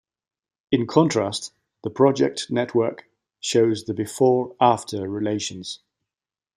In 0.71 0.87
contrast, 0.87 1.53
the 1.83 1.91
project 1.91 2.49
network 2.49 3.07
shows 3.39 3.83
the 3.83 3.93
"before-after" 3.93 5.07
relations. 5.07 5.81